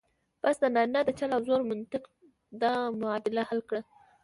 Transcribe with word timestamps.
بس 0.41 0.55
د 0.61 0.65
نارینه 0.75 1.01
د 1.05 1.09
چل 1.19 1.29
او 1.35 1.41
زور 1.47 1.61
منطق 1.69 2.03
دا 2.61 2.73
معادله 3.01 3.41
حل 3.49 3.61
کړه. 3.69 3.81